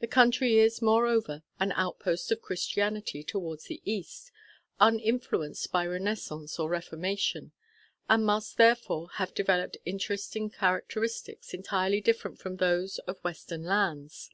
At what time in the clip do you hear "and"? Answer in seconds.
8.08-8.24